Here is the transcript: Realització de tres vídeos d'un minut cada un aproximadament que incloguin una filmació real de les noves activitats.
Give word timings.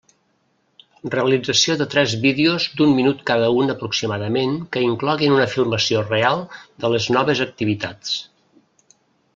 Realització 1.15 1.75
de 1.81 1.85
tres 1.91 2.15
vídeos 2.23 2.65
d'un 2.79 2.95
minut 3.01 3.21
cada 3.31 3.51
un 3.59 3.75
aproximadament 3.75 4.57
que 4.77 4.85
incloguin 4.87 5.37
una 5.37 5.47
filmació 5.53 6.03
real 6.09 6.43
de 6.63 6.95
les 6.97 7.11
noves 7.19 7.45
activitats. 7.51 8.19